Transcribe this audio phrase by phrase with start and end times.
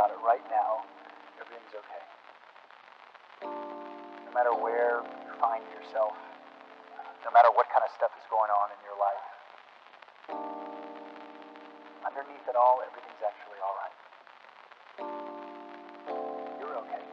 [0.00, 0.80] about it right now,
[1.36, 2.00] everything's okay.
[3.44, 6.16] No matter where you find yourself,
[7.20, 9.28] no matter what kind of stuff is going on in your life,
[12.00, 13.92] underneath it all, everything's actually alright.
[16.56, 17.04] You're okay.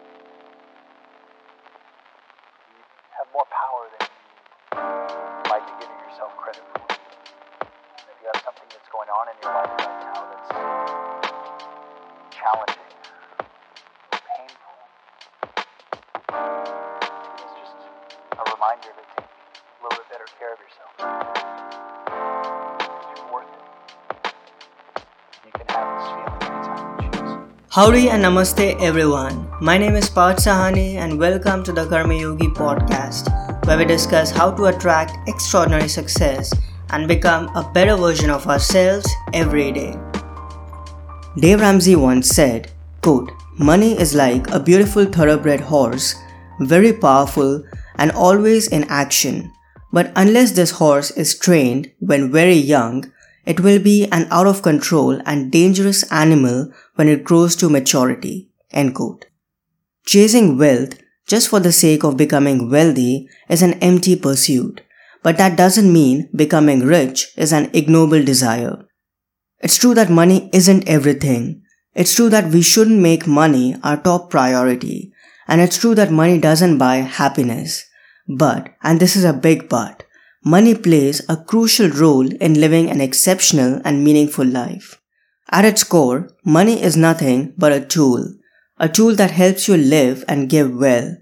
[2.72, 2.80] You
[3.20, 6.88] have more power than you might be giving yourself credit for.
[6.88, 9.67] And if you have something that's going on in your life
[18.98, 20.92] to take a little bit better care of yourself.
[23.32, 23.62] Worth it.
[25.46, 27.76] You can have this feeling anytime you choose.
[27.76, 29.48] Howdy and namaste everyone.
[29.62, 33.30] My name is Parth Sahani and welcome to the Karma Yogi podcast
[33.68, 36.52] where we discuss how to attract extraordinary success
[36.90, 39.96] and become a better version of ourselves every day.
[41.38, 46.16] Dave Ramsey once said, quote, Money is like a beautiful thoroughbred horse,
[46.62, 47.64] very powerful
[47.98, 49.52] and always in action.
[49.92, 53.12] But unless this horse is trained when very young,
[53.46, 58.50] it will be an out of control and dangerous animal when it grows to maturity.
[60.06, 64.82] Chasing wealth just for the sake of becoming wealthy is an empty pursuit,
[65.24, 68.86] but that doesn't mean becoming rich is an ignoble desire.
[69.60, 71.64] It's true that money isn't everything.
[71.96, 75.12] It's true that we shouldn't make money our top priority.
[75.48, 77.84] And it's true that money doesn't buy happiness.
[78.28, 80.04] But, and this is a big but,
[80.44, 85.02] money plays a crucial role in living an exceptional and meaningful life.
[85.50, 88.34] At its core, money is nothing but a tool.
[88.78, 91.16] A tool that helps you live and give well.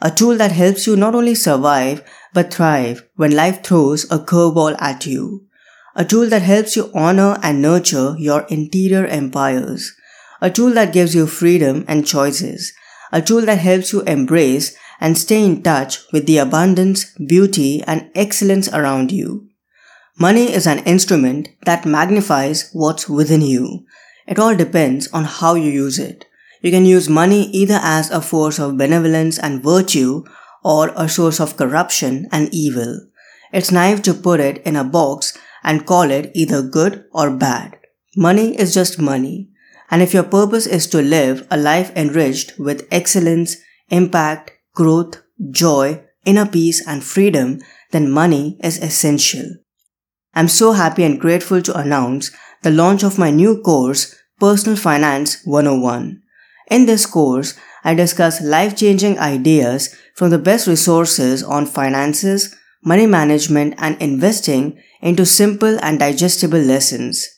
[0.00, 2.02] A tool that helps you not only survive,
[2.32, 5.46] but thrive when life throws a curveball at you.
[5.94, 9.94] A tool that helps you honor and nurture your interior empires.
[10.40, 12.72] A tool that gives you freedom and choices.
[13.12, 18.08] A tool that helps you embrace and stay in touch with the abundance, beauty, and
[18.14, 19.48] excellence around you.
[20.16, 23.84] Money is an instrument that magnifies what's within you.
[24.28, 26.26] It all depends on how you use it.
[26.60, 30.22] You can use money either as a force of benevolence and virtue
[30.62, 33.00] or a source of corruption and evil.
[33.52, 37.76] It's naive to put it in a box and call it either good or bad.
[38.16, 39.50] Money is just money.
[39.90, 43.56] And if your purpose is to live a life enriched with excellence,
[43.90, 47.60] impact, growth, joy, inner peace, and freedom,
[47.90, 49.44] then money is essential.
[50.34, 52.30] I'm so happy and grateful to announce
[52.62, 56.22] the launch of my new course, Personal Finance 101.
[56.70, 62.54] In this course, I discuss life changing ideas from the best resources on finances,
[62.84, 67.28] money management, and investing into simple and digestible lessons.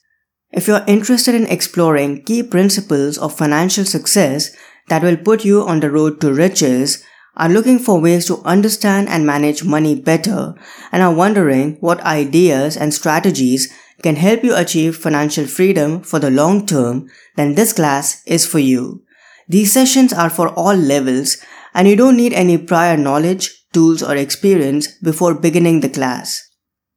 [0.53, 4.55] If you're interested in exploring key principles of financial success
[4.89, 7.03] that will put you on the road to riches,
[7.37, 10.55] are looking for ways to understand and manage money better,
[10.93, 13.73] and are wondering what ideas and strategies
[14.03, 18.59] can help you achieve financial freedom for the long term, then this class is for
[18.59, 19.03] you.
[19.49, 21.39] These sessions are for all levels,
[21.75, 26.43] and you don't need any prior knowledge, tools, or experience before beginning the class.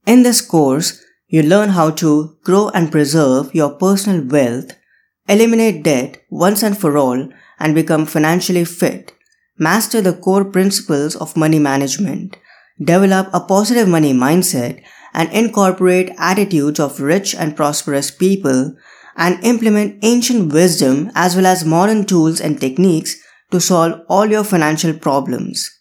[0.06, 4.72] In this course, you learn how to grow and preserve your personal wealth,
[5.28, 9.14] eliminate debt once and for all, and become financially fit.
[9.60, 12.38] Master the core principles of money management.
[12.80, 18.76] Develop a positive money mindset and incorporate attitudes of rich and prosperous people
[19.16, 23.16] and implement ancient wisdom as well as modern tools and techniques
[23.50, 25.72] to solve all your financial problems.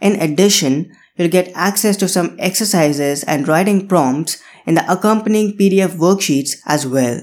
[0.00, 5.96] In addition, you'll get access to some exercises and writing prompts in the accompanying PDF
[5.96, 7.20] worksheets as well.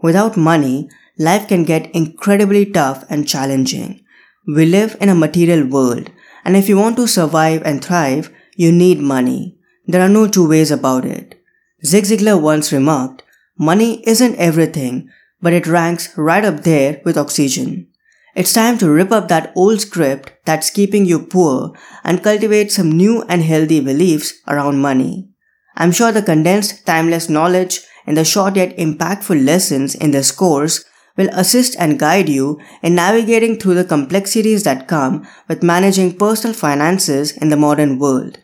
[0.00, 0.88] Without money,
[1.18, 4.03] life can get incredibly tough and challenging.
[4.46, 6.10] We live in a material world,
[6.44, 9.56] and if you want to survive and thrive, you need money.
[9.86, 11.42] There are no two ways about it.
[11.82, 13.22] Zig Ziglar once remarked,
[13.56, 15.08] money isn't everything,
[15.40, 17.88] but it ranks right up there with oxygen.
[18.34, 21.72] It's time to rip up that old script that's keeping you poor
[22.02, 25.30] and cultivate some new and healthy beliefs around money.
[25.74, 30.84] I'm sure the condensed, timeless knowledge and the short yet impactful lessons in this course
[31.16, 36.54] will assist and guide you in navigating through the complexities that come with managing personal
[36.54, 38.38] finances in the modern world.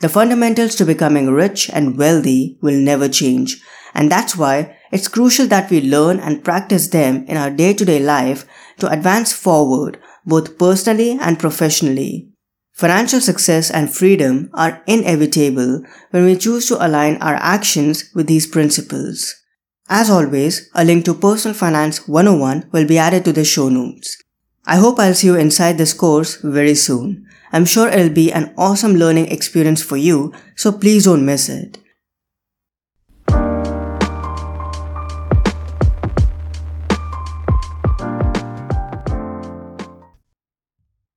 [0.00, 3.60] The fundamentals to becoming rich and wealthy will never change,
[3.94, 7.84] and that's why it's crucial that we learn and practice them in our day to
[7.84, 8.46] day life
[8.78, 12.30] to advance forward, both personally and professionally.
[12.72, 18.46] Financial success and freedom are inevitable when we choose to align our actions with these
[18.46, 19.34] principles.
[19.92, 24.22] As always, a link to Personal Finance 101 will be added to the show notes.
[24.64, 27.26] I hope I'll see you inside this course very soon.
[27.50, 31.78] I'm sure it'll be an awesome learning experience for you, so please don't miss it.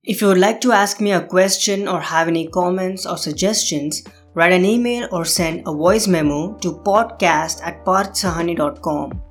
[0.04, 4.02] If you would like to ask me a question or have any comments or suggestions,
[4.34, 9.22] write an email or send a voice memo to podcast at parthsahani.com.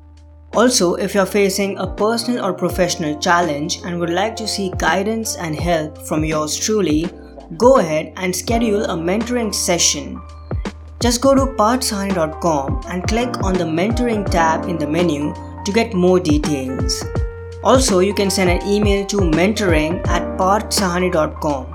[0.55, 5.37] Also, if you're facing a personal or professional challenge and would like to seek guidance
[5.37, 7.09] and help from yours truly,
[7.57, 10.21] go ahead and schedule a mentoring session.
[11.01, 15.35] Just go to parthsahani.com and click on the mentoring tab in the menu
[15.65, 17.03] to get more details.
[17.65, 21.72] Also, you can send an email to mentoring at parthsahani.com.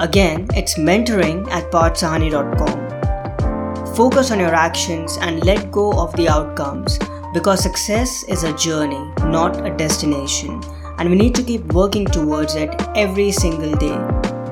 [0.00, 3.96] Again, it's mentoring at parthsahani.com.
[3.96, 6.98] Focus on your actions and let go of the outcomes
[7.34, 10.62] because success is a journey, not a destination,
[10.98, 13.98] and we need to keep working towards it every single day.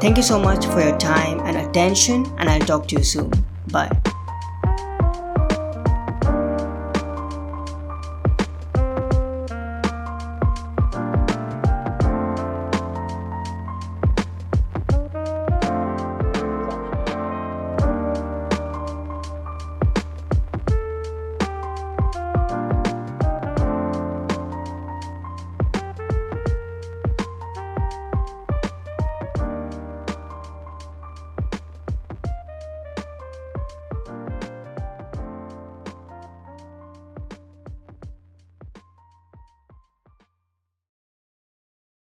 [0.00, 3.31] Thank you so much for your time and attention, and I'll talk to you soon.
[3.69, 4.15] Bye.